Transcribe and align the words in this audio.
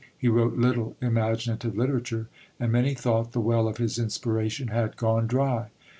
He 0.17 0.27
wrote 0.27 0.55
little 0.57 0.95
imaginative 0.99 1.77
literature, 1.77 2.27
and 2.59 2.71
many 2.71 2.95
thought 2.95 3.33
the 3.33 3.39
well 3.39 3.67
of 3.67 3.77
his 3.77 3.99
inspiration 3.99 4.69
had 4.69 4.97
gone 4.97 5.27
dry. 5.27 5.69